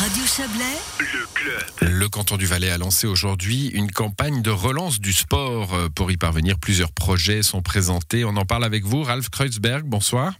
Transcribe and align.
Radio 0.00 0.22
Chablais, 0.24 0.78
Le 1.00 1.26
club. 1.34 1.90
Le 1.90 2.08
canton 2.08 2.36
du 2.36 2.46
Valais 2.46 2.70
a 2.70 2.78
lancé 2.78 3.06
aujourd'hui 3.06 3.66
une 3.68 3.90
campagne 3.90 4.42
de 4.42 4.50
relance 4.50 5.00
du 5.00 5.12
sport. 5.12 5.74
Euh, 5.74 5.88
Pour 5.88 6.10
y 6.12 6.16
parvenir, 6.16 6.58
plusieurs 6.58 6.92
projets 6.92 7.42
sont 7.42 7.62
présentés. 7.62 8.24
On 8.24 8.36
en 8.36 8.44
parle 8.44 8.64
avec 8.64 8.84
vous, 8.84 9.02
Ralph 9.02 9.28
Kreuzberg. 9.28 9.84
Bonsoir. 9.84 10.34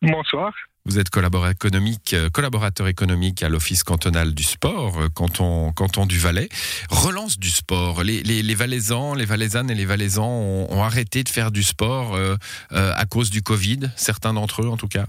Bonsoir. 0.00 0.52
Vous 0.86 0.98
êtes 0.98 1.10
collaborateur 1.10 1.50
économique, 1.68 2.14
euh, 2.14 2.30
collaborateur 2.30 2.86
économique 2.86 3.42
à 3.42 3.48
l'Office 3.48 3.82
cantonal 3.82 4.32
du 4.32 4.44
sport, 4.44 5.00
euh, 5.00 5.08
canton, 5.08 5.72
canton 5.72 6.06
du 6.06 6.18
Valais. 6.18 6.48
Relance 6.88 7.38
du 7.38 7.50
sport. 7.50 8.04
Les, 8.04 8.22
les, 8.22 8.42
les 8.42 8.54
Valaisans, 8.54 9.14
les 9.14 9.24
Valaisannes 9.24 9.70
et 9.70 9.74
les 9.74 9.84
Valaisans 9.84 10.30
ont, 10.30 10.68
ont 10.70 10.82
arrêté 10.82 11.24
de 11.24 11.28
faire 11.28 11.50
du 11.50 11.62
sport 11.62 12.14
euh, 12.14 12.36
euh, 12.72 12.92
à 12.94 13.04
cause 13.04 13.30
du 13.30 13.42
Covid, 13.42 13.90
certains 13.96 14.32
d'entre 14.32 14.62
eux 14.62 14.68
en 14.68 14.76
tout 14.76 14.88
cas. 14.88 15.06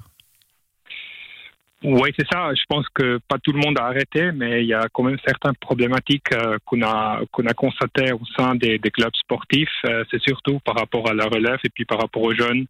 Oui, 1.83 2.09
c'est 2.17 2.25
ça. 2.31 2.49
Je 2.55 2.63
pense 2.67 2.85
que 2.93 3.19
pas 3.27 3.37
tout 3.37 3.51
le 3.51 3.59
monde 3.59 3.77
a 3.79 3.85
arrêté, 3.85 4.31
mais 4.31 4.63
il 4.63 4.67
y 4.67 4.73
a 4.73 4.87
quand 4.91 5.03
même 5.03 5.17
certaines 5.25 5.55
problématiques 5.55 6.31
euh, 6.33 6.57
qu'on 6.65 6.81
a 6.81 7.21
qu'on 7.31 7.45
a 7.45 7.53
constatées 7.53 8.11
au 8.11 8.21
sein 8.35 8.55
des, 8.55 8.79
clubs 8.79 9.15
sportifs. 9.15 9.69
Euh, 9.85 10.03
c'est 10.09 10.21
surtout 10.21 10.59
par 10.59 10.75
rapport 10.75 11.07
à 11.09 11.13
la 11.13 11.25
relève 11.25 11.59
et 11.63 11.69
puis 11.69 11.85
par 11.85 11.99
rapport 11.99 12.23
aux 12.23 12.33
jeunes 12.33 12.65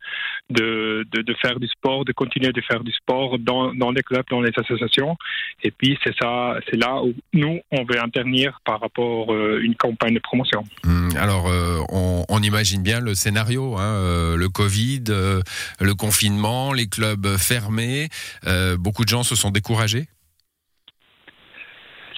de, 0.49 1.05
de, 1.11 1.33
faire 1.41 1.59
du 1.59 1.67
sport, 1.67 2.03
de 2.03 2.11
continuer 2.11 2.51
de 2.51 2.61
faire 2.61 2.83
du 2.83 2.91
sport 2.91 3.39
dans, 3.39 3.73
dans 3.73 3.91
les 3.91 4.01
clubs, 4.01 4.25
dans 4.29 4.41
les 4.41 4.51
associations. 4.57 5.15
Et 5.63 5.71
puis 5.71 5.97
c'est 6.03 6.13
ça, 6.21 6.57
c'est 6.69 6.77
là 6.77 7.01
où 7.01 7.13
nous 7.33 7.59
on 7.71 7.83
veut 7.85 8.01
intervenir 8.01 8.59
par 8.65 8.81
rapport 8.81 9.31
à 9.31 9.57
une 9.61 9.75
campagne 9.75 10.15
de 10.15 10.19
promotion. 10.19 10.63
Hum, 10.85 11.09
Alors, 11.17 11.47
euh, 11.47 11.79
on, 11.89 12.41
imagine 12.41 12.83
bien 12.83 12.99
le 12.99 13.15
scénario, 13.15 13.77
hein, 13.77 13.95
euh, 13.95 14.35
le 14.37 14.47
Covid, 14.47 15.03
euh, 15.09 15.41
le 15.81 15.95
confinement, 15.95 16.71
les 16.71 16.87
clubs 16.87 17.35
fermés. 17.37 18.09
Euh, 18.45 18.77
beaucoup 18.97 19.05
de 19.05 19.09
gens 19.09 19.21
se 19.21 19.35
sont 19.35 19.51
découragés? 19.51 20.07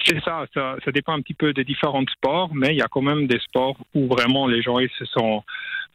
C'est 0.06 0.18
ça, 0.24 0.46
ça, 0.54 0.92
dépend 0.94 1.12
un 1.12 1.20
petit 1.20 1.34
peu 1.34 1.52
des 1.52 1.62
différents 1.62 2.02
sports, 2.10 2.54
mais 2.54 2.68
il 2.68 2.76
y 2.76 2.80
a 2.80 2.88
quand 2.90 3.02
même 3.02 3.26
des 3.26 3.38
sports 3.40 3.76
où 3.94 4.06
vraiment 4.06 4.46
les 4.46 4.62
gens 4.62 4.78
ils 4.78 4.88
se 4.98 5.04
sont, 5.04 5.44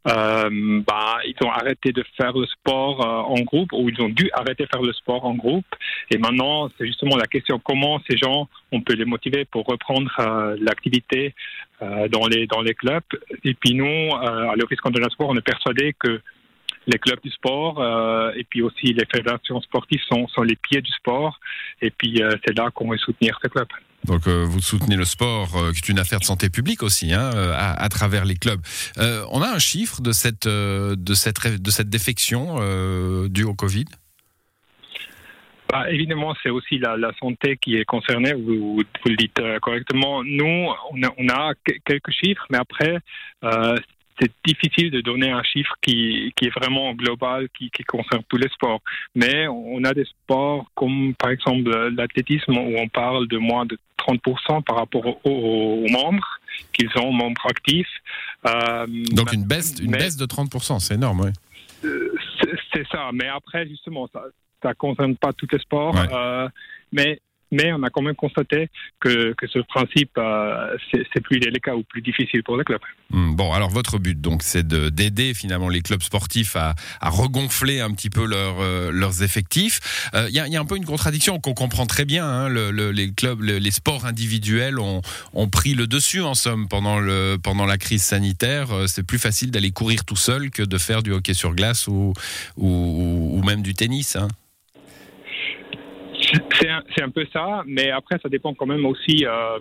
euh, 0.06 0.80
bah, 0.86 1.16
ils 1.26 1.34
ont 1.44 1.50
arrêté 1.50 1.90
de 1.90 2.04
faire 2.16 2.32
le 2.38 2.46
sport 2.46 3.04
euh, 3.04 3.34
en 3.34 3.40
groupe 3.40 3.72
ou 3.72 3.88
ils 3.88 4.00
ont 4.00 4.08
dû 4.08 4.30
arrêter 4.32 4.62
de 4.62 4.68
faire 4.68 4.82
le 4.82 4.92
sport 4.92 5.24
en 5.24 5.34
groupe. 5.34 5.66
Et 6.12 6.18
maintenant, 6.18 6.68
c'est 6.78 6.86
justement 6.86 7.16
la 7.16 7.26
question 7.26 7.58
comment 7.58 8.00
ces 8.08 8.16
gens 8.16 8.48
on 8.70 8.80
peut 8.80 8.94
les 8.94 9.06
motiver 9.06 9.44
pour 9.44 9.66
reprendre 9.66 10.08
euh, 10.20 10.56
l'activité 10.60 11.34
euh, 11.82 12.06
dans 12.06 12.28
les 12.28 12.46
dans 12.46 12.60
les 12.60 12.74
clubs. 12.74 13.02
Et 13.42 13.54
puis 13.54 13.74
nous, 13.74 14.14
à 14.14 14.54
l'Office 14.54 14.80
cantonal 14.80 15.10
sport, 15.10 15.30
on 15.30 15.36
est 15.36 15.48
persuadé 15.52 15.96
que 15.98 16.22
les 16.86 16.98
clubs 16.98 17.20
du 17.22 17.30
sport 17.30 17.80
euh, 17.80 18.32
et 18.36 18.44
puis 18.44 18.62
aussi 18.62 18.92
les 18.92 19.06
fédérations 19.12 19.60
sportives 19.60 20.00
sont, 20.08 20.26
sont 20.28 20.42
les 20.42 20.56
pieds 20.56 20.80
du 20.80 20.92
sport. 20.92 21.38
Et 21.82 21.90
puis 21.90 22.22
euh, 22.22 22.36
c'est 22.44 22.56
là 22.56 22.70
qu'on 22.72 22.88
va 22.88 22.96
soutenir 22.96 23.38
ces 23.42 23.48
clubs. 23.48 23.68
Donc, 24.04 24.28
euh, 24.28 24.44
vous 24.44 24.60
soutenez 24.60 24.94
le 24.94 25.04
sport, 25.04 25.48
qui 25.72 25.78
est 25.78 25.88
une 25.88 25.98
affaire 25.98 26.20
de 26.20 26.24
santé 26.24 26.48
publique 26.48 26.84
aussi, 26.84 27.12
hein, 27.12 27.30
à, 27.34 27.82
à 27.82 27.88
travers 27.88 28.24
les 28.24 28.36
clubs. 28.36 28.60
On 29.32 29.42
a 29.42 29.48
un 29.48 29.58
chiffre 29.58 30.00
de 30.00 30.12
cette, 30.12 30.46
de 30.46 31.14
cette, 31.14 31.60
de 31.60 31.70
cette 31.70 31.88
défection 31.88 32.56
due 33.28 33.42
au 33.42 33.54
Covid? 33.54 33.86
Bah, 35.68 35.90
évidemment, 35.90 36.36
c'est 36.40 36.50
aussi 36.50 36.78
la, 36.78 36.96
la 36.96 37.12
santé 37.18 37.56
qui 37.56 37.74
est 37.74 37.84
concernée, 37.84 38.32
vous, 38.34 38.76
vous 38.76 39.08
le 39.10 39.16
dites 39.16 39.40
correctement. 39.60 40.22
Nous, 40.22 40.68
on 40.92 41.02
a, 41.02 41.08
on 41.18 41.28
a 41.28 41.54
que- 41.64 41.74
quelques 41.84 42.12
chiffres, 42.12 42.46
mais 42.50 42.58
après, 42.58 42.98
euh, 43.42 43.74
c'est 44.20 44.30
difficile 44.44 44.90
de 44.90 45.00
donner 45.00 45.30
un 45.30 45.42
chiffre 45.42 45.74
qui, 45.82 46.32
qui 46.36 46.46
est 46.46 46.54
vraiment 46.58 46.92
global, 46.94 47.48
qui, 47.56 47.70
qui 47.70 47.82
concerne 47.84 48.22
tous 48.28 48.36
les 48.38 48.48
sports. 48.48 48.80
Mais 49.14 49.46
on 49.48 49.82
a 49.84 49.92
des 49.92 50.04
sports 50.04 50.70
comme, 50.74 51.14
par 51.14 51.30
exemple, 51.30 51.70
l'athlétisme, 51.96 52.52
où 52.56 52.78
on 52.78 52.88
parle 52.88 53.28
de 53.28 53.38
moins 53.38 53.66
de 53.66 53.78
30% 53.98 54.62
par 54.62 54.76
rapport 54.76 55.18
aux, 55.26 55.86
membres 55.90 56.26
qu'ils 56.72 56.90
ont, 56.96 57.12
membres 57.12 57.44
actifs. 57.46 57.88
Euh, 58.46 58.86
Donc, 59.12 59.32
une 59.32 59.44
baisse, 59.44 59.74
une 59.80 59.90
mais- 59.90 59.98
baisse 59.98 60.16
de 60.16 60.26
30%, 60.26 60.78
c'est 60.80 60.94
énorme, 60.94 61.20
oui. 61.20 61.30
c'est 61.82 62.50
c'est 62.72 62.86
ça. 62.88 63.10
Mais 63.12 63.28
après, 63.28 63.66
justement, 63.66 64.08
ça 64.12 64.22
ne 64.68 64.72
concerne 64.74 65.16
pas 65.16 65.32
tous 65.32 65.48
les 65.52 65.58
sports. 65.58 65.94
Ouais. 65.94 66.08
Euh, 66.12 66.48
mais, 66.92 67.20
mais 67.52 67.72
on 67.72 67.82
a 67.82 67.90
quand 67.90 68.02
même 68.02 68.14
constaté 68.14 68.68
que, 69.00 69.32
que 69.34 69.46
ce 69.46 69.58
principe, 69.60 70.10
euh, 70.18 70.76
c'est 70.92 71.20
plus 71.20 71.38
délicat 71.38 71.74
ou 71.76 71.82
plus 71.82 72.02
difficile 72.02 72.42
pour 72.42 72.56
les 72.56 72.64
clubs. 72.64 72.80
Hum, 73.12 73.34
Bon, 73.36 73.52
alors 73.52 73.70
votre 73.70 73.98
but, 73.98 74.20
donc, 74.20 74.42
c'est 74.42 74.66
de- 74.66 74.88
d'aider 74.88 75.34
finalement 75.34 75.68
les 75.68 75.80
clubs 75.82 76.02
sportifs 76.02 76.56
à, 76.56 76.74
à 77.00 77.10
regonfler 77.10 77.80
un 77.80 77.90
petit 77.92 78.10
peu 78.10 78.26
euh, 78.32 78.90
leurs 78.92 79.22
effectifs. 79.22 80.08
Euh, 80.14 80.26
Il 80.28 80.34
y, 80.34 80.40
a, 80.56 80.60
un 80.60 80.64
peu 80.64 80.76
une 80.76 80.84
contradiction 80.84 81.38
qu'on 81.38 81.54
comprend 81.54 81.86
très 81.86 82.04
bien. 82.04 82.26
hein. 82.26 82.48
Le- 82.48 82.70
le- 82.70 82.90
les 82.92 83.12
clubs, 83.12 83.40
le- 83.42 83.58
les 83.58 83.70
sports 83.70 84.06
individuels 84.06 84.78
ont, 84.78 85.02
ont 85.34 85.48
pris 85.48 85.74
le 85.74 85.86
dessus 85.86 86.22
en 86.22 86.34
somme 86.34 86.68
pendant 86.68 86.98
le 86.98 87.36
pendant 87.42 87.66
la 87.66 87.78
crise 87.78 88.02
sanitaire. 88.02 88.68
C'est 88.86 89.06
plus 89.06 89.18
facile 89.18 89.50
d'aller 89.50 89.70
courir 89.70 90.04
tout 90.04 90.16
seul 90.16 90.50
que 90.50 90.62
de 90.62 90.78
faire 90.78 91.02
du 91.02 91.12
hockey 91.12 91.34
sur 91.34 91.54
glace 91.54 91.86
ou 91.88 92.12
ou, 92.56 93.30
ou 93.38 93.42
même 93.42 93.62
du 93.62 93.74
tennis. 93.74 94.16
hein. 94.16 94.28
C'est 96.58 96.68
un, 96.70 96.82
un 97.02 97.10
peu 97.10 97.26
ça, 97.32 97.62
mais 97.66 97.90
après, 97.90 98.18
ça 98.22 98.28
dépend 98.28 98.54
quand 98.54 98.66
même 98.66 98.86
aussi 98.86 99.24
euh, 99.26 99.58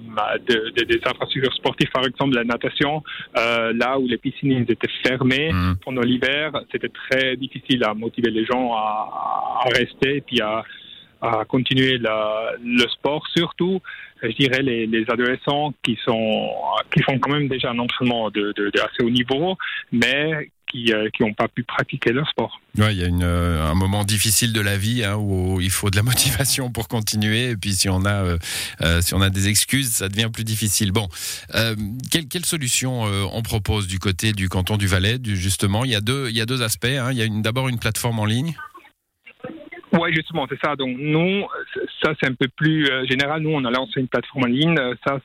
de, 0.47 0.69
de- 0.75 0.83
des 0.85 0.97
infrastructures 1.05 1.53
sportives. 1.53 1.89
Par 1.91 2.05
exemple, 2.05 2.35
la 2.35 2.43
natation, 2.43 3.03
euh, 3.37 3.73
là 3.73 3.97
où 3.99 4.07
les 4.07 4.17
piscines 4.17 4.65
étaient 4.67 4.87
fermées 5.05 5.49
Hum. 5.51 5.75
pendant 5.83 6.01
l'hiver, 6.01 6.51
c'était 6.71 6.89
très 6.89 7.35
difficile 7.37 7.83
à 7.83 7.93
motiver 7.93 8.31
les 8.31 8.45
gens 8.45 8.73
à, 8.73 9.61
à 9.65 9.69
rester 9.77 10.17
et 10.17 10.21
puis 10.21 10.39
à, 10.41 10.63
à 11.21 11.43
continuer 11.45 11.97
la- 11.97 12.51
le 12.63 12.87
sport. 12.89 13.25
Surtout, 13.35 13.81
je 14.23 14.29
dirais, 14.29 14.61
les, 14.61 14.85
les 14.87 15.05
adolescents 15.09 15.73
qui, 15.83 15.97
sont, 16.03 16.49
qui 16.93 17.01
font 17.03 17.19
quand 17.19 17.31
même 17.31 17.47
déjà 17.47 17.71
un 17.71 17.79
entraînement 17.79 18.29
de, 18.31 18.53
de, 18.55 18.69
de 18.69 18.79
assez 18.79 19.03
haut 19.03 19.09
niveau, 19.09 19.57
mais 19.91 20.49
qui 20.83 21.23
n'ont 21.23 21.33
pas 21.33 21.47
pu 21.47 21.63
pratiquer 21.63 22.11
leur 22.11 22.27
sport. 22.29 22.59
Ouais, 22.77 22.93
il 22.93 22.99
y 22.99 23.03
a 23.03 23.07
une, 23.07 23.23
euh, 23.23 23.63
un 23.65 23.73
moment 23.75 24.03
difficile 24.03 24.51
de 24.51 24.59
la 24.61 24.77
vie 24.77 25.03
hein, 25.03 25.15
où 25.15 25.61
il 25.61 25.69
faut 25.69 25.89
de 25.89 25.95
la 25.95 26.03
motivation 26.11 26.71
pour 26.71 26.87
continuer. 26.87 27.51
Et 27.51 27.55
puis 27.55 27.73
si 27.73 27.87
on 27.89 28.03
a, 28.05 28.23
euh, 28.23 28.37
euh, 28.81 29.01
si 29.01 29.13
on 29.13 29.21
a 29.21 29.29
des 29.29 29.47
excuses, 29.47 29.89
ça 29.91 30.09
devient 30.09 30.29
plus 30.33 30.43
difficile. 30.43 30.91
Bon, 30.91 31.07
euh, 31.55 31.75
quelle, 32.11 32.27
quelle 32.27 32.45
solution 32.45 33.05
euh, 33.05 33.23
on 33.31 33.41
propose 33.41 33.87
du 33.87 33.99
côté 33.99 34.33
du 34.33 34.49
canton 34.49 34.77
du 34.77 34.87
Valais 34.87 35.17
du, 35.19 35.37
Justement, 35.37 35.85
il 35.85 35.91
y 35.91 35.95
a 35.95 36.01
deux, 36.01 36.29
il 36.29 36.35
y 36.37 36.41
a 36.41 36.45
deux 36.45 36.61
aspects. 36.61 36.85
hein. 36.85 37.09
Il 37.11 37.17
y 37.17 37.21
a 37.23 37.27
d'abord 37.41 37.69
une 37.69 37.79
plateforme 37.79 38.19
en 38.19 38.25
ligne. 38.25 38.53
Oui, 39.93 40.13
justement, 40.13 40.45
c'est 40.49 40.59
ça. 40.61 40.75
Donc, 40.75 40.97
nous, 40.99 41.45
ça, 42.03 42.11
c'est 42.19 42.27
un 42.29 42.33
peu 42.33 42.47
plus 42.49 42.85
euh, 42.87 43.05
général. 43.07 43.41
Nous, 43.41 43.51
on 43.51 43.63
a 43.63 43.71
lancé 43.71 44.01
une 44.01 44.09
plateforme 44.09 44.43
en 44.43 44.47
ligne. 44.47 44.75
Euh, 44.77 44.93
Ça, 45.07 45.19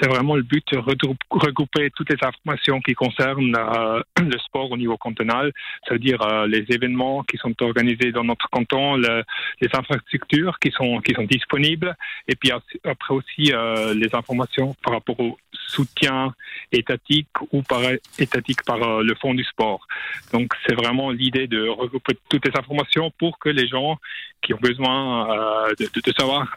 c'est 0.00 0.08
vraiment 0.08 0.34
le 0.34 0.42
but 0.42 0.64
de 0.72 0.78
regroupe- 0.78 1.18
regrouper 1.30 1.90
toutes 1.94 2.10
les 2.10 2.16
informations 2.22 2.80
qui 2.80 2.94
concernent 2.94 3.54
euh, 3.56 4.02
le 4.20 4.38
sport 4.38 4.70
au 4.70 4.76
niveau 4.76 4.96
cantonal. 4.96 5.52
Ça 5.86 5.94
veut 5.94 6.00
dire 6.00 6.22
euh, 6.22 6.46
les 6.46 6.64
événements 6.70 7.22
qui 7.22 7.36
sont 7.36 7.54
organisés 7.62 8.12
dans 8.12 8.24
notre 8.24 8.48
canton, 8.48 8.96
le- 8.96 9.24
les 9.60 9.68
infrastructures 9.74 10.58
qui 10.58 10.70
sont, 10.70 11.00
qui 11.00 11.12
sont 11.12 11.24
disponibles, 11.24 11.94
et 12.26 12.34
puis 12.34 12.50
après 12.50 13.14
aussi 13.14 13.52
euh, 13.52 13.94
les 13.94 14.14
informations 14.14 14.74
par 14.82 14.94
rapport 14.94 15.20
au 15.20 15.38
soutien 15.52 16.34
étatique 16.72 17.28
ou 17.52 17.62
par 17.62 17.80
étatique 18.18 18.62
par 18.64 19.02
le 19.02 19.14
fond 19.16 19.34
du 19.34 19.44
sport. 19.44 19.86
Donc, 20.32 20.54
c'est 20.66 20.74
vraiment 20.74 21.10
l'idée 21.10 21.46
de 21.46 21.68
regrouper 21.68 22.16
toutes 22.30 22.46
les 22.46 22.56
informations 22.58 23.10
pour 23.18 23.38
que 23.38 23.50
les 23.50 23.68
gens 23.68 23.98
qui 24.40 24.54
ont 24.54 24.58
besoin 24.62 25.68
de, 25.78 26.12
savoir 26.16 26.56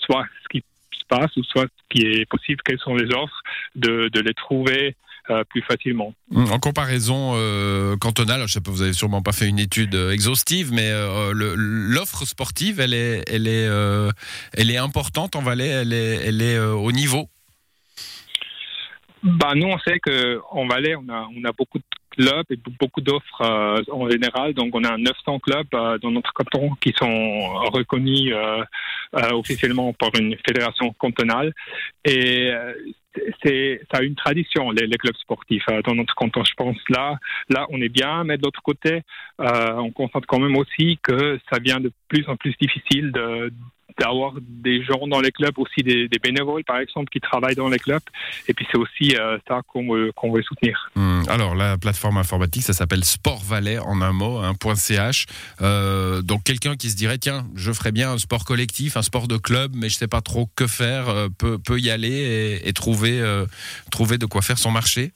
soit 0.00 0.24
ce 0.42 0.48
qui 0.48 0.64
se 1.04 1.16
passe 1.16 1.36
ou 1.36 1.44
soit 1.44 1.64
ce 1.64 1.82
qui 1.90 2.06
est 2.06 2.26
possible, 2.28 2.60
quelles 2.64 2.78
sont 2.80 2.94
les 2.94 3.14
offres, 3.14 3.40
de, 3.74 4.08
de 4.12 4.20
les 4.20 4.34
trouver 4.34 4.96
euh, 5.30 5.42
plus 5.44 5.62
facilement. 5.62 6.14
En 6.34 6.58
comparaison 6.58 7.32
euh, 7.34 7.96
cantonale, 7.96 8.42
je 8.46 8.52
sais 8.52 8.60
pas, 8.60 8.70
vous 8.70 8.82
avez 8.82 8.92
sûrement 8.92 9.22
pas 9.22 9.32
fait 9.32 9.48
une 9.48 9.58
étude 9.58 9.94
euh, 9.94 10.10
exhaustive, 10.10 10.70
mais 10.72 10.90
euh, 10.90 11.32
l'offre 11.34 12.26
sportive, 12.26 12.80
elle 12.80 12.94
est, 12.94 13.22
elle 13.28 13.46
est, 13.46 13.68
elle 14.52 14.70
est 14.70 14.76
importante 14.76 15.36
en 15.36 15.42
Valais. 15.42 15.68
Elle 15.68 15.92
est, 15.92 16.16
elle 16.26 16.42
est 16.42 16.58
au 16.58 16.92
niveau? 16.92 17.28
Bah, 19.22 19.52
nous, 19.54 19.68
on 19.68 19.78
sait 19.78 19.98
qu'en 20.00 20.66
Valais, 20.66 20.94
on 20.96 21.08
a, 21.08 21.26
on 21.34 21.44
a 21.44 21.52
beaucoup 21.52 21.78
de 21.78 21.84
clubs 22.16 22.46
et 22.50 22.58
beaucoup 22.80 23.00
d'offres 23.00 23.40
euh, 23.40 23.82
en 23.90 24.08
général. 24.10 24.54
Donc, 24.54 24.74
on 24.74 24.84
a 24.84 24.96
900 24.96 25.38
clubs 25.40 25.66
euh, 25.74 25.98
dans 25.98 26.10
notre 26.10 26.32
canton 26.32 26.70
qui 26.80 26.92
sont 26.96 27.48
reconnus 27.72 28.32
euh, 28.32 28.64
officiellement 29.32 29.92
par 29.92 30.10
une 30.18 30.36
fédération 30.46 30.92
cantonale. 30.98 31.52
Et 32.04 32.50
c'est, 33.42 33.80
ça 33.92 34.00
a 34.00 34.02
une 34.02 34.16
tradition, 34.16 34.70
les, 34.70 34.88
clubs 34.96 35.16
sportifs 35.16 35.66
dans 35.84 35.94
notre 35.94 36.14
canton. 36.14 36.42
Je 36.44 36.54
pense 36.54 36.76
là, 36.88 37.16
là, 37.48 37.66
on 37.70 37.80
est 37.80 37.88
bien, 37.88 38.24
mais 38.24 38.36
de 38.36 38.42
l'autre 38.42 38.62
côté, 38.62 39.02
on 39.38 39.90
constate 39.92 40.26
quand 40.26 40.40
même 40.40 40.56
aussi 40.56 40.98
que 41.02 41.38
ça 41.50 41.58
devient 41.58 41.80
de 41.80 41.92
plus 42.08 42.26
en 42.28 42.36
plus 42.36 42.54
difficile 42.60 43.12
de 43.12 43.52
d'avoir 43.98 44.34
des 44.40 44.82
gens 44.82 45.06
dans 45.06 45.20
les 45.20 45.30
clubs, 45.30 45.58
aussi 45.58 45.82
des, 45.82 46.08
bénévoles 46.22 46.64
par 46.64 46.78
exemple 46.78 47.10
qui 47.10 47.20
travaillent 47.20 47.54
dans 47.54 47.68
les 47.68 47.78
clubs. 47.78 48.02
Et 48.48 48.54
puis 48.54 48.66
c'est 48.70 48.78
aussi 48.78 49.16
euh, 49.16 49.38
ça 49.46 49.60
qu'on 49.66 49.92
veut, 49.92 50.12
veut, 50.22 50.42
soutenir. 50.42 50.90
Hmm. 50.94 51.22
alors 51.28 51.54
la 51.54 51.76
plateforme 51.76 52.16
informatique, 52.16 52.62
ça 52.62 52.72
s'appelle 52.72 53.04
Sport 53.04 53.42
Valais 53.44 53.78
en 53.78 54.00
un 54.00 54.12
mot, 54.12 54.38
hein, 54.38 54.54
.ch. 54.74 55.26
Euh, 55.60 56.22
donc 56.22 56.44
quelqu'un 56.44 56.76
qui 56.76 56.90
se 56.90 56.96
dirait 56.96 57.18
tiens, 57.18 57.46
je 57.54 57.72
ferais 57.72 57.92
bien 57.92 58.12
un 58.12 58.18
sport 58.18 58.44
collectif, 58.44 58.96
un 58.96 59.02
sport 59.02 59.28
de 59.28 59.36
club, 59.36 59.72
mais 59.74 59.88
je 59.88 59.96
sais 59.96 60.08
pas 60.08 60.20
trop 60.20 60.48
que 60.56 60.66
faire, 60.66 61.08
euh, 61.08 61.28
peut, 61.36 61.58
peut 61.58 61.78
y 61.78 61.90
aller 61.90 62.60
et, 62.64 62.72
trouver, 62.72 63.22
trouver 63.90 64.18
de 64.18 64.26
quoi 64.26 64.42
faire 64.42 64.58
son 64.58 64.70
marché? 64.70 65.12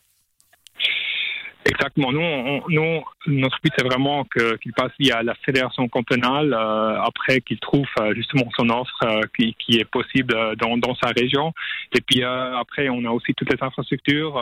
Exactement. 1.65 2.13
Nous, 2.13 2.63
nous 2.69 3.03
notre 3.29 3.59
but, 3.63 3.73
c'est 3.77 3.85
vraiment 3.85 4.25
qu'il 4.25 4.73
passe 4.73 4.93
via 4.99 5.23
la 5.23 5.35
fédération 5.35 5.89
cantonale, 5.89 6.53
euh, 6.53 7.01
après 7.03 7.41
qu'il 7.41 7.59
trouve 7.61 7.87
euh, 8.01 8.15
justement 8.15 8.49
son 8.57 8.69
offre 8.71 9.03
euh, 9.05 9.21
qui, 9.37 9.55
qui, 9.59 9.79
est 9.79 9.85
possible 9.85 10.35
dans, 10.57 10.77
dans, 10.77 10.95
sa 10.97 11.09
région. 11.09 11.53
Et 11.93 12.01
puis 12.01 12.23
après, 12.25 12.89
on 12.89 13.05
a 13.05 13.11
aussi 13.11 13.35
toutes 13.35 13.53
les 13.53 13.63
infrastructures. 13.63 14.35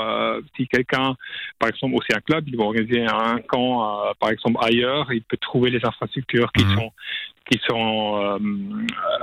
si 0.56 0.66
quelqu'un, 0.66 1.16
par 1.58 1.68
exemple, 1.68 1.94
aussi 1.94 2.12
un 2.14 2.20
club, 2.20 2.44
il 2.48 2.56
va 2.56 2.64
organiser 2.64 3.04
un 3.06 3.38
camp, 3.46 4.14
par 4.18 4.30
exemple, 4.30 4.58
ailleurs, 4.62 5.12
il 5.12 5.22
peut 5.22 5.36
trouver 5.36 5.70
les 5.70 5.84
infrastructures 5.84 6.50
qui 6.52 6.64
mhm. 6.64 6.74
sont 6.76 6.92
qui 7.50 7.60
sont 7.68 8.20
euh, 8.22 8.38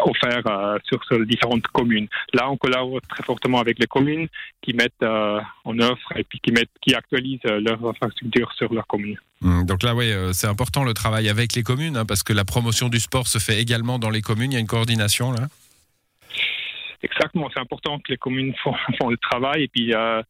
offerts 0.06 0.48
euh, 0.48 0.77
sur, 0.86 1.04
sur, 1.06 1.25
différentes 1.25 1.68
communes. 1.68 2.07
Là, 2.33 2.50
on 2.50 2.57
collabore 2.57 3.01
très 3.07 3.24
fortement 3.24 3.60
avec 3.60 3.80
les 3.80 3.88
communes 3.88 4.27
qui 4.62 4.74
mettent 4.74 5.04
euh, 5.04 5.39
en 5.65 5.77
offre 5.80 6.13
et 6.15 6.24
puis 6.24 6.39
qui, 6.39 6.51
mettent, 6.51 6.71
qui 6.81 6.95
actualisent 6.95 7.44
leurs 7.44 7.86
infrastructures 7.86 8.51
sur 8.54 8.74
leur 8.74 8.88
commune. 8.88 9.18
Mmh, 9.42 9.52
donc 9.63 9.83
là, 9.83 9.95
oui, 9.95 10.11
c'est 10.33 10.47
important 10.47 10.83
le 10.83 10.94
travail 10.94 11.29
avec 11.29 11.53
les 11.53 11.63
communes, 11.63 11.97
hein, 11.97 12.05
parce 12.05 12.23
que 12.23 12.33
la 12.33 12.45
promotion 12.45 12.89
du 12.89 13.00
sport 13.00 13.27
se 13.27 13.38
fait 13.38 13.61
également 13.61 14.00
dans 14.00 14.09
les 14.09 14.21
communes. 14.21 14.51
Il 14.51 14.55
y 14.55 14.57
a 14.57 14.61
une 14.61 14.67
coordination 14.67 15.31
là 15.31 15.47
Exactement, 17.03 17.50
c'est 17.53 17.59
important 17.59 18.00
que 18.00 18.11
les 18.11 18.17
communes 18.17 18.53
font, 18.63 19.09
le 19.09 19.17
travail 19.17 19.63
et 19.63 19.67
puis 19.67 19.94
euh, 19.94 20.21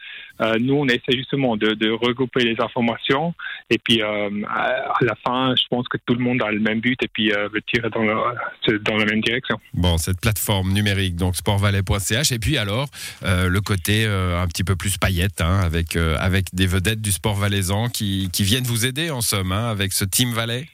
euh, 0.41 0.55
nous 0.59 0.73
on 0.73 0.87
essaie 0.87 1.15
justement 1.15 1.55
de, 1.55 1.91
regrouper 1.91 2.43
les 2.43 2.59
informations 2.59 3.35
et 3.69 3.77
puis 3.77 4.01
euh, 4.01 4.29
à 4.49 4.91
la 5.01 5.15
fin 5.23 5.53
je 5.55 5.63
pense 5.69 5.87
que 5.87 5.97
tout 6.05 6.15
le 6.15 6.19
monde 6.19 6.41
a 6.41 6.51
le 6.51 6.59
même 6.59 6.79
but 6.79 7.01
et 7.03 7.07
puis 7.07 7.29
veut 7.29 7.61
tirer 7.61 7.89
dans, 7.91 8.97
la 8.97 9.05
même 9.05 9.21
direction. 9.21 9.59
Bon, 9.73 9.97
cette 9.97 10.19
plateforme 10.19 10.73
numérique 10.73 11.15
donc 11.15 11.35
sportvalais.ch 11.35 12.31
et 12.31 12.39
puis 12.39 12.57
alors 12.57 12.87
le 13.23 13.59
côté 13.59 14.05
un 14.05 14.47
petit 14.47 14.63
peu 14.63 14.75
plus 14.75 14.97
paillette 14.97 15.41
hein, 15.41 15.59
avec 15.63 15.95
avec 15.95 16.53
des 16.53 16.65
vedettes 16.65 17.01
du 17.01 17.11
sport 17.11 17.35
valaisan 17.35 17.89
qui, 17.89 18.29
qui 18.33 18.43
viennent 18.43 18.63
vous 18.63 18.85
aider 18.85 19.11
en 19.11 19.21
somme 19.21 19.51
hein, 19.51 19.69
avec 19.69 19.93
ce 19.93 20.05
Team 20.05 20.31
Valais? 20.31 20.65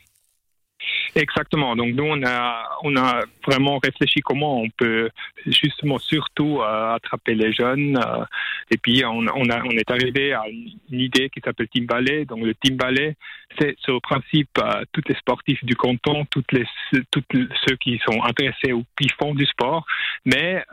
Exactement. 1.20 1.76
Donc 1.76 1.96
nous, 1.96 2.06
on 2.06 2.24
a, 2.24 2.70
on 2.84 2.96
a 2.96 3.26
vraiment 3.46 3.78
réfléchi 3.80 4.22
comment 4.22 4.62
on 4.62 4.70
peut 4.70 5.10
justement 5.46 6.00
surtout 6.00 6.62
euh, 6.62 6.96
attraper 6.96 7.36
les 7.36 7.52
jeunes. 7.52 7.98
Euh, 7.98 8.24
et 8.72 8.78
puis 8.78 9.04
on, 9.06 9.28
a, 9.28 9.34
on 9.36 9.72
est 9.72 9.92
arrivé 9.92 10.32
à 10.32 10.44
une 10.48 11.00
idée 11.00 11.30
qui 11.30 11.42
s'appelle 11.44 11.68
Team 11.68 11.86
Ballet. 11.86 12.24
Donc 12.24 12.40
le 12.46 12.56
Team 12.56 12.78
Ballet, 12.78 13.18
c'est 13.60 13.76
au 13.90 14.00
principe 14.00 14.50
euh, 14.60 14.86
tous 14.94 15.02
les 15.10 15.16
sportifs 15.16 15.62
du 15.66 15.76
canton, 15.76 16.26
toutes 16.32 16.54
les, 16.54 16.64
toutes 17.12 17.26
ceux 17.68 17.76
qui 17.76 18.00
sont 18.08 18.24
intéressés 18.24 18.72
ou 18.72 18.86
qui 18.98 19.10
font 19.22 19.36
du 19.36 19.46
sport. 19.46 19.86
Mais 20.24 20.64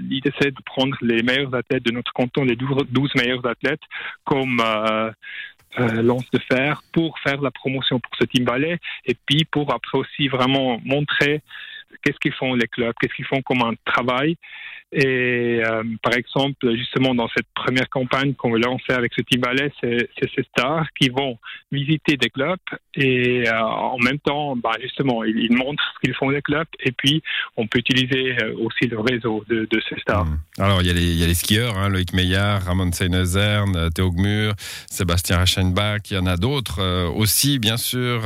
l'idée 0.00 0.32
c'est 0.40 0.50
de 0.50 0.62
prendre 0.64 0.96
les 1.00 1.22
meilleurs 1.22 1.54
athlètes 1.54 1.84
de 1.84 1.92
notre 1.92 2.12
canton, 2.12 2.42
les 2.42 2.56
12 2.56 3.14
meilleurs 3.14 3.46
athlètes, 3.46 3.82
comme 4.24 4.60
lance 5.78 6.30
de 6.32 6.38
fer 6.38 6.82
pour 6.92 7.18
faire 7.18 7.40
la 7.42 7.50
promotion 7.50 8.00
pour 8.00 8.12
ce 8.18 8.24
team 8.24 8.44
ballet 8.44 8.78
et 9.04 9.14
puis 9.26 9.44
pour 9.44 9.72
après 9.74 9.98
aussi 9.98 10.28
vraiment 10.28 10.80
montrer 10.84 11.42
qu'est-ce 12.02 12.18
qu'ils 12.18 12.34
font 12.34 12.54
les 12.54 12.68
clubs, 12.68 12.94
qu'est-ce 13.00 13.14
qu'ils 13.14 13.26
font? 13.26 13.42
Comme 13.42 13.62
un 13.62 13.74
travail. 13.84 14.36
Et 14.92 15.62
euh, 15.64 15.82
par 16.00 16.14
exemple, 16.14 16.74
justement, 16.76 17.14
dans 17.14 17.28
cette 17.36 17.48
première 17.54 17.88
campagne 17.88 18.34
qu'on 18.34 18.52
veut 18.52 18.60
lancer 18.60 18.92
avec 18.92 19.12
ce 19.16 19.22
team 19.22 19.40
ballet, 19.40 19.72
c'est 19.80 20.08
ces 20.20 20.44
stars 20.44 20.86
qui 20.98 21.08
vont 21.08 21.38
visiter 21.72 22.16
des 22.16 22.30
clubs 22.30 22.58
et 22.94 23.48
euh, 23.48 23.60
en 23.60 23.98
même 23.98 24.20
temps, 24.20 24.54
bah, 24.54 24.70
justement, 24.80 25.24
ils, 25.24 25.52
montrent 25.52 25.82
ce 25.94 26.06
qu'ils 26.06 26.14
font 26.14 26.30
les 26.30 26.40
clubs 26.40 26.68
et 26.84 26.92
puis 26.92 27.20
on 27.56 27.66
peut 27.66 27.80
utiliser 27.80 28.36
euh, 28.40 28.54
aussi 28.60 28.86
le 28.88 29.00
réseau 29.00 29.44
de, 29.48 29.68
ces 29.88 29.98
stars. 30.00 30.24
Mmh. 30.24 30.38
Alors, 30.60 30.82
il 30.82 30.86
y, 30.86 30.90
a 30.90 31.26
les, 31.26 31.34
skieurs, 31.34 31.76
hein, 31.76 31.88
Loïc 31.88 32.12
Meillard, 32.12 32.62
Ramon 32.64 32.92
Seinezern, 32.92 33.90
Théo 33.90 34.12
Gmur, 34.12 34.54
Sébastien 34.88 35.38
Reichenbach, 35.38 36.02
il 36.10 36.14
y 36.14 36.18
en 36.18 36.26
a 36.26 36.36
d'autres 36.36 37.10
aussi, 37.14 37.58
bien 37.58 37.76
sûr, 37.76 38.22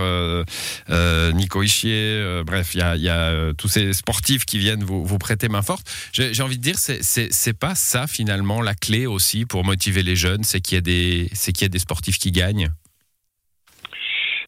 Nico 1.34 1.62
Ischier, 1.62 2.42
bref, 2.44 2.74
il 2.74 2.80
y 3.02 3.08
a 3.08 3.52
tous 3.60 3.68
ces 3.68 3.92
sportifs 3.92 4.46
qui 4.46 4.58
viennent 4.58 4.82
vous, 4.82 5.18
prêter 5.18 5.48
main 5.48 5.60
forte. 5.60 5.86
J'ai 6.12 6.42
envie 6.42 6.56
de 6.56 6.62
dire, 6.62 6.76
c'est 6.78 7.58
pas 7.58 7.74
ça 7.74 8.06
finalement 8.06 8.62
la 8.62 8.74
clé 8.74 9.06
aussi 9.06 9.44
pour 9.44 9.64
motiver 9.64 10.02
les 10.02 10.16
jeunes, 10.16 10.44
c'est 10.44 10.60
qu'il 10.60 10.78
y, 10.78 10.82
des, 10.82 11.28
qu'il 11.30 11.62
y 11.62 11.64
a 11.64 11.68
des 11.68 11.78
sportifs 11.78 12.18
qui 12.18 12.32
gagnent? 12.32 12.70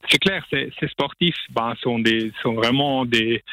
C'est 0.08 0.18
clair, 0.18 0.44
ces, 0.50 0.72
sportifs 0.88 1.36
ben, 1.50 1.74
sont, 1.82 1.98
des, 1.98 2.32
sont 2.42 2.54
vraiment 2.54 3.04
des, 3.04 3.44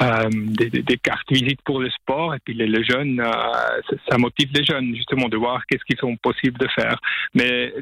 euh, 0.00 0.28
des, 0.30 0.70
des, 0.70 0.96
cartes 0.96 1.30
visites 1.30 1.60
pour 1.62 1.80
le 1.80 1.90
sport 1.90 2.34
et 2.34 2.38
puis 2.44 2.54
les, 2.54 2.68
les 2.68 2.84
jeunes, 2.84 3.20
euh, 3.20 3.96
ça 4.08 4.16
motive 4.16 4.48
les 4.54 4.64
jeunes 4.64 4.94
justement 4.94 5.28
de 5.28 5.36
voir 5.36 5.66
qu'est-ce 5.66 5.84
qu'ils 5.84 5.98
sont 5.98 6.16
possibles 6.16 6.58
de 6.58 6.68
faire. 6.68 7.00
Mais 7.34 7.74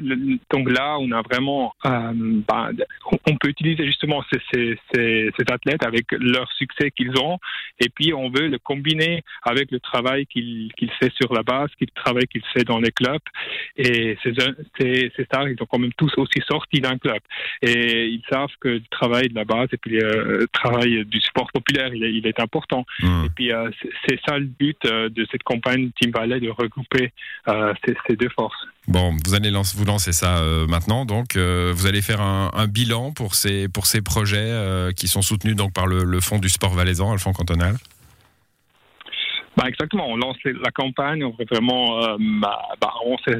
donc 0.49 0.69
là, 0.71 0.97
on 0.99 1.11
a 1.11 1.21
vraiment, 1.21 1.75
euh, 1.85 2.11
ben, 2.47 2.71
on 3.27 3.35
peut 3.37 3.49
utiliser 3.49 3.85
justement 3.85 4.23
ces, 4.31 4.39
ces, 4.51 4.79
ces, 4.91 5.29
ces 5.37 5.53
athlètes 5.53 5.85
avec 5.85 6.05
leur 6.11 6.51
succès 6.53 6.89
qu'ils 6.91 7.15
ont 7.19 7.37
et 7.79 7.89
puis 7.89 8.13
on 8.13 8.29
veut 8.29 8.47
le 8.47 8.57
combiner 8.57 9.23
avec 9.43 9.69
le 9.71 9.79
travail 9.79 10.25
qu'ils 10.25 10.71
qu 10.75 10.87
fait 10.99 11.11
sur 11.21 11.31
la 11.33 11.43
base, 11.43 11.69
le 11.79 11.87
travail 11.93 12.25
qu'il 12.27 12.43
fait 12.53 12.63
dans 12.63 12.79
les 12.79 12.91
clubs. 12.91 13.21
Et 13.77 14.17
ces, 14.23 14.33
ces, 14.79 15.25
stars, 15.25 15.49
ils 15.49 15.61
ont 15.61 15.67
quand 15.67 15.79
même 15.79 15.93
tous 15.93 16.13
aussi 16.17 16.41
sorti 16.49 16.81
d'un 16.81 16.97
club 16.97 17.19
et 17.61 18.07
ils 18.07 18.23
savent 18.29 18.49
que 18.59 18.69
le 18.69 18.83
travail 18.89 19.29
de 19.29 19.35
la 19.35 19.45
base 19.45 19.69
et 19.71 19.77
puis 19.77 19.99
le 19.99 20.47
travail 20.51 21.05
du 21.05 21.21
sport 21.21 21.49
populaire, 21.53 21.91
il 22.09 22.27
est 22.27 22.39
important. 22.39 22.85
Hmm. 23.01 23.25
Et 23.25 23.29
puis, 23.29 23.51
euh, 23.51 23.69
c'est 24.07 24.19
ça 24.27 24.37
le 24.37 24.45
but 24.45 24.77
euh, 24.85 25.09
de 25.09 25.25
cette 25.31 25.43
campagne 25.43 25.91
Team 25.99 26.11
Valley, 26.11 26.39
de 26.39 26.49
regrouper 26.49 27.11
euh, 27.47 27.73
ces, 28.07 28.15
deux 28.15 28.29
forces. 28.29 28.67
Bon, 28.87 29.15
vous 29.25 29.35
allez 29.35 29.51
vous 29.51 29.85
lancer 29.85 30.13
ça 30.13 30.41
maintenant, 30.69 31.05
donc 31.05 31.35
vous 31.35 31.87
allez 31.87 32.01
faire 32.01 32.21
un, 32.21 32.67
bilan 32.67 33.11
pour 33.11 33.35
ces, 33.35 33.67
pour 33.67 33.85
ces 33.85 34.01
projets 34.01 34.49
qui 34.95 35.09
sont 35.09 35.21
soutenus 35.21 35.57
donc 35.57 35.73
par 35.73 35.87
le, 35.87 36.05
le 36.05 36.21
Fonds 36.21 36.39
du 36.39 36.47
sport 36.47 36.73
valaisan, 36.73 37.11
le 37.11 37.19
Fonds 37.19 37.33
cantonal 37.33 37.75
bah 39.57 39.65
exactement, 39.67 40.07
on 40.07 40.17
lance 40.17 40.37
la 40.43 40.69
campagne, 40.69 41.25
on 41.25 41.31
veut 41.31 41.45
vraiment 41.49 42.15
bah, 42.39 42.61
bah, 42.79 42.93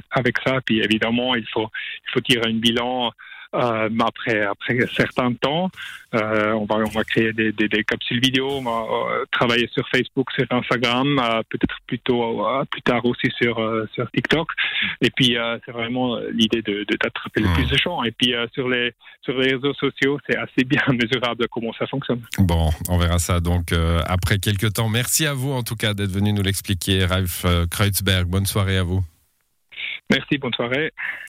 avec 0.09 0.35
ça, 0.43 0.55
puis 0.65 0.79
évidemment 0.79 1.35
il 1.35 1.45
faut 1.53 1.69
il 2.07 2.11
faut 2.11 2.21
tirer 2.21 2.49
un 2.49 2.55
bilan 2.55 3.11
euh, 3.53 3.89
après, 4.05 4.41
après 4.41 4.83
un 4.83 4.87
certain 4.87 5.33
temps, 5.33 5.69
euh, 6.13 6.51
on, 6.53 6.65
va, 6.65 6.75
on 6.75 6.89
va 6.89 7.03
créer 7.03 7.33
des, 7.33 7.51
des, 7.51 7.67
des, 7.67 7.83
capsules 7.83 8.19
vidéo, 8.19 8.47
on 8.49 8.63
va 8.63 8.85
euh, 8.89 9.25
travailler 9.31 9.69
sur 9.73 9.87
Facebook, 9.89 10.31
sur 10.31 10.45
Instagram, 10.49 11.21
peut-être 11.49 11.75
plutôt 11.85 12.45
plus 12.69 12.81
tard 12.81 13.05
aussi 13.05 13.31
sur, 13.37 13.87
sur 13.93 14.09
TikTok. 14.11 14.49
Et 15.01 15.09
puis, 15.09 15.37
c'est 15.65 15.71
vraiment 15.71 16.17
l'idée 16.31 16.61
de, 16.61 16.83
t'attraper 16.83 17.41
le 17.41 17.53
plus 17.53 17.67
de 17.67 17.77
gens. 17.77 18.03
Et 18.03 18.11
puis, 18.11 18.33
sur, 18.53 18.67
les, 18.67 18.93
sur 19.21 19.37
les 19.37 19.53
réseaux 19.53 19.73
sociaux, 19.73 20.19
c'est 20.27 20.37
assez 20.37 20.63
bien 20.65 20.81
mesurable 20.91 21.47
comment 21.49 21.73
ça 21.77 21.87
fonctionne. 21.87 22.21
Bon, 22.39 22.69
on 22.89 22.97
verra 22.97 23.19
ça 23.19 23.39
donc 23.39 23.73
après 24.07 24.39
quelques 24.39 24.73
temps. 24.73 24.89
Merci 24.89 25.25
à 25.25 25.33
vous 25.33 25.51
en 25.51 25.63
tout 25.63 25.75
cas 25.75 25.93
d'être 25.93 26.11
venu 26.11 26.33
nous 26.33 26.43
l'expliquer, 26.43 27.05
Ralph 27.05 27.45
Kreutzberg. 27.71 28.27
Bonne 28.27 28.45
soirée 28.45 28.77
à 28.77 28.83
vous. 28.83 29.03
Merci, 30.09 30.37
bonne 30.37 30.53
soirée. 30.53 30.91